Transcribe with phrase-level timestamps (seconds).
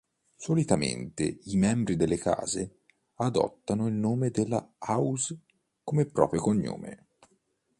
[0.35, 2.79] Solitamente i membri delle case
[3.17, 5.37] adottano il nome della "house"
[5.83, 7.05] come proprio cognome.